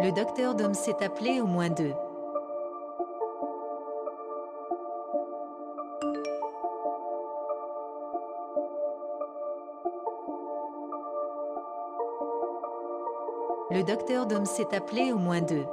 Le 0.00 0.10
docteur 0.10 0.56
Dom 0.56 0.74
s'est 0.74 1.04
appelé 1.04 1.40
au 1.40 1.46
moins 1.46 1.70
deux. 1.70 1.94
Le 13.70 13.82
docteur 13.84 14.26
Dom 14.26 14.44
s'est 14.44 14.74
appelé 14.74 15.12
au 15.12 15.18
moins 15.18 15.40
deux. 15.40 15.64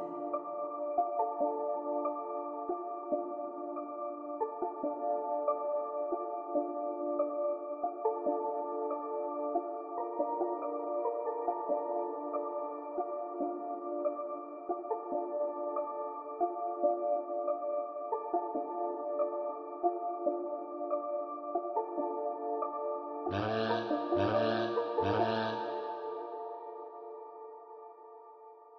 Bye. 23.32 23.61